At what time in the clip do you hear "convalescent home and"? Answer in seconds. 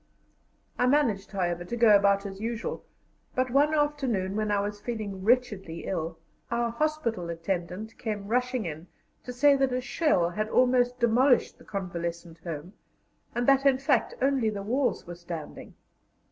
11.65-13.45